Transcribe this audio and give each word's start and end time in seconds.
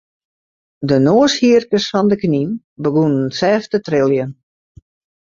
De 0.91 0.97
noashierkes 1.07 1.85
fan 1.93 2.07
de 2.11 2.17
knyn 2.21 2.51
begûnen 2.83 3.25
sêft 3.39 3.69
te 3.71 3.79
triljen. 3.85 4.31